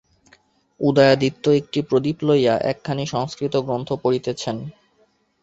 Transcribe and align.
উদয়াদিত্য 0.79 1.43
একটি 1.59 1.79
প্রদীপ 1.81 2.17
লইয়া 2.27 2.55
একখানি 2.71 3.03
সংস্কৃত 3.05 3.53
গ্রন্থ 3.65 3.89
পড়িতেছেন। 4.03 4.57